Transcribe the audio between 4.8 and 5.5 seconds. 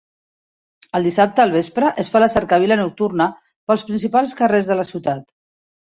la ciutat.